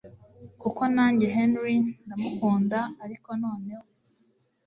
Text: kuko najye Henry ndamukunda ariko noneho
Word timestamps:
kuko 0.61 0.81
najye 0.95 1.27
Henry 1.35 1.77
ndamukunda 2.05 2.79
ariko 3.03 3.29
noneho 3.43 3.85